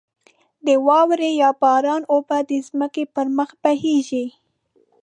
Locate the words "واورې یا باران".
0.87-2.01